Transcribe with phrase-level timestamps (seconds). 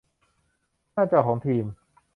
[0.93, 1.65] หน้าจอของทีม